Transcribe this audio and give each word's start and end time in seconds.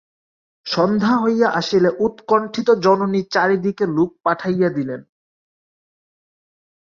সন্ধ্যা 0.65 1.13
হইয়া 1.23 1.47
আসিলে 1.51 1.89
উৎকন্ঠিত 1.99 2.67
জননী 2.83 3.21
চারি 3.31 3.57
দিকে 3.57 3.85
লোক 3.87 4.09
পাঠাইয়া 4.23 4.69
দিলেন। 4.69 5.01